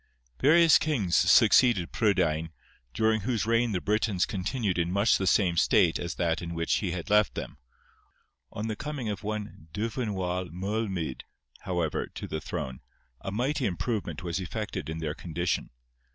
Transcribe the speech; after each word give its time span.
Various 0.39 0.79
kings 0.79 1.15
succeeded 1.15 1.91
Prydain, 1.91 2.49
during 2.91 3.21
whose 3.21 3.45
reigns 3.45 3.73
the 3.73 3.81
Britons 3.81 4.25
continued 4.25 4.79
in 4.79 4.91
much 4.91 5.19
the 5.19 5.27
same 5.27 5.57
state 5.57 5.99
as 5.99 6.15
that 6.15 6.41
in 6.41 6.55
which 6.55 6.77
he 6.77 6.89
had 6.89 7.11
left 7.11 7.35
them; 7.35 7.59
on 8.51 8.65
the 8.65 8.75
coming 8.75 9.09
of 9.09 9.21
one 9.21 9.67
Dyfnwal 9.75 10.49
Moelmud, 10.49 11.21
however, 11.59 12.07
to 12.15 12.25
the 12.27 12.41
throne, 12.41 12.81
a 13.19 13.31
mighty 13.31 13.67
improvement 13.67 14.23
was 14.23 14.39
effected 14.39 14.89
in 14.89 14.97
their 14.97 15.13
condition. 15.13 15.69